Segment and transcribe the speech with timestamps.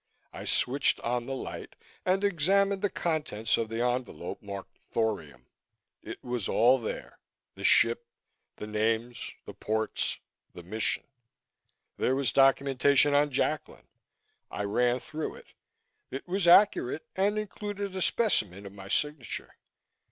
[0.33, 1.75] I switched on the light
[2.07, 5.45] and examined the contents of the envelope marked "Thorium."
[6.01, 7.19] It was all there
[7.53, 8.07] the ship
[8.55, 10.17] the names the ports
[10.53, 11.03] the mission.
[11.97, 13.85] There was documentation on Jacklin.
[14.49, 15.53] I ran through it.
[16.09, 19.53] It was accurate and included a specimen of my signature.